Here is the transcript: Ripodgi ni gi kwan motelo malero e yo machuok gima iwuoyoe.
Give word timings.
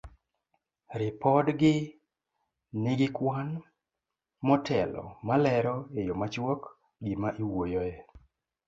Ripodgi 0.99 1.73
ni 2.81 2.91
gi 2.99 3.07
kwan 3.15 3.49
motelo 4.47 5.03
malero 5.27 5.75
e 5.97 5.99
yo 6.07 6.13
machuok 6.19 6.61
gima 7.05 7.29
iwuoyoe. 7.43 7.93